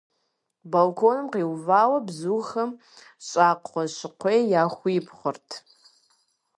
[0.71, 2.69] Балконым къиувауэ бзухэм
[3.27, 5.49] щӏакхъуэ щыкъуей яхуипхъырт.